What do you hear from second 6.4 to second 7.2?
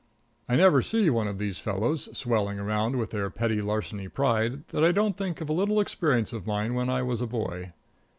mine when I